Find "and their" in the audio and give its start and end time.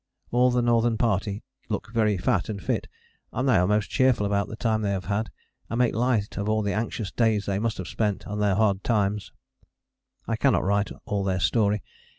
8.25-8.55